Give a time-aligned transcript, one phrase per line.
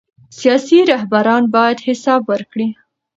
[0.37, 2.67] سیاسي رهبران باید حساب ورکړي